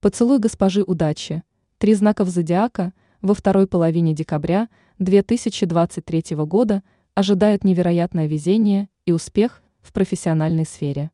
[0.00, 1.42] Поцелуй госпожи удачи.
[1.78, 4.68] Три знаков зодиака во второй половине декабря
[5.00, 11.10] 2023 года ожидает невероятное везение и успех в профессиональной сфере.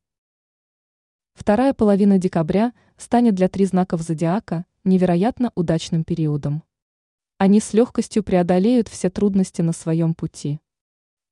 [1.33, 6.63] Вторая половина декабря станет для три знаков зодиака невероятно удачным периодом.
[7.39, 10.61] Они с легкостью преодолеют все трудности на своем пути.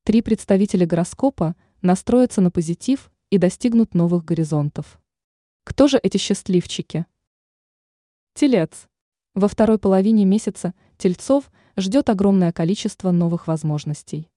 [0.04, 4.98] Три представителя гороскопа настроятся на позитив и достигнут новых горизонтов.
[5.64, 7.04] Кто же эти счастливчики?
[8.34, 8.88] Телец.
[9.34, 14.30] Во второй половине месяца тельцов ждет огромное количество новых возможностей.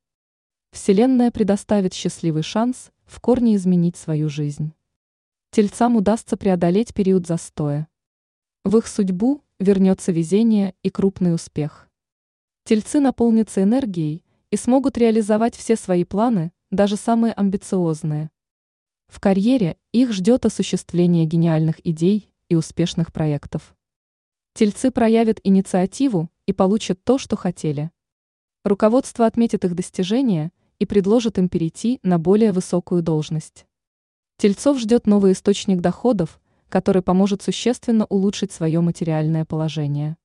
[0.72, 4.74] Вселенная предоставит счастливый шанс в корне изменить свою жизнь.
[5.52, 7.88] Тельцам удастся преодолеть период застоя.
[8.66, 11.90] В их судьбу вернется везение и крупный успех.
[12.66, 18.30] Тельцы наполнятся энергией и смогут реализовать все свои планы, даже самые амбициозные.
[19.08, 23.76] В карьере их ждет осуществление гениальных идей и успешных проектов.
[24.58, 27.92] Тельцы проявят инициативу и получат то, что хотели.
[28.64, 33.66] Руководство отметит их достижения и предложит им перейти на более высокую должность.
[34.38, 40.16] Тельцов ждет новый источник доходов, который поможет существенно улучшить свое материальное положение.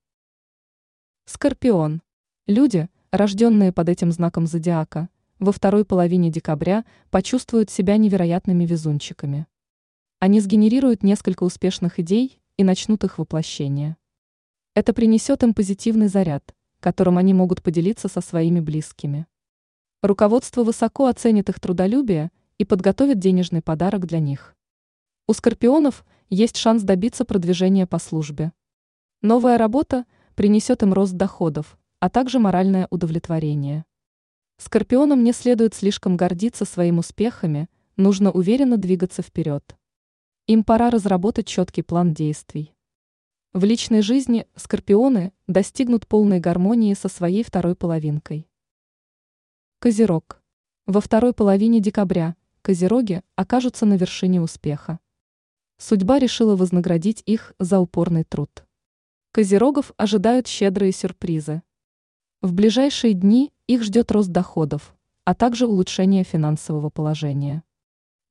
[1.25, 2.01] Скорпион.
[2.47, 9.45] Люди, рожденные под этим знаком зодиака, во второй половине декабря почувствуют себя невероятными везунчиками.
[10.19, 13.97] Они сгенерируют несколько успешных идей и начнут их воплощение.
[14.73, 19.27] Это принесет им позитивный заряд, которым они могут поделиться со своими близкими.
[20.01, 24.55] Руководство высоко оценит их трудолюбие и подготовит денежный подарок для них.
[25.27, 28.53] У скорпионов есть шанс добиться продвижения по службе.
[29.21, 30.05] Новая работа
[30.35, 33.83] принесет им рост доходов, а также моральное удовлетворение.
[34.57, 39.75] Скорпионам не следует слишком гордиться своими успехами, нужно уверенно двигаться вперед.
[40.47, 42.73] Им пора разработать четкий план действий.
[43.53, 48.47] В личной жизни скорпионы достигнут полной гармонии со своей второй половинкой.
[49.79, 50.41] Козерог.
[50.85, 55.01] Во второй половине декабря козероги окажутся на вершине успеха.
[55.77, 58.65] Судьба решила вознаградить их за упорный труд.
[59.33, 61.61] Козерогов ожидают щедрые сюрпризы.
[62.41, 64.95] В ближайшие дни их ждет рост доходов,
[65.25, 67.63] а также улучшение финансового положения.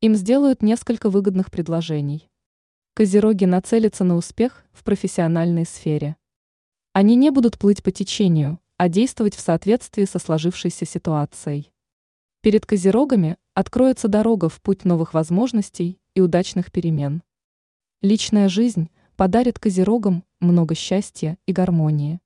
[0.01, 2.30] Им сделают несколько выгодных предложений.
[2.95, 6.17] Козероги нацелятся на успех в профессиональной сфере.
[6.93, 11.71] Они не будут плыть по течению, а действовать в соответствии со сложившейся ситуацией.
[12.41, 17.23] Перед козерогами откроется дорога в путь новых возможностей и удачных перемен.
[18.03, 22.21] Личная жизнь подарит козерогам много счастья и гармонии.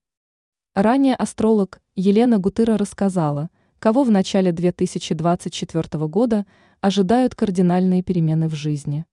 [0.75, 3.50] Ранее астролог Елена Гутыра рассказала,
[3.81, 6.46] кого в начале 2024 года
[6.81, 9.04] ожидают кардинальные перемены в жизни.